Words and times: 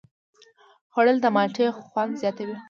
خوړل 0.91 1.17
د 1.21 1.25
مالټې 1.35 1.65
خوند 1.87 2.11
زیاتوي 2.21 2.55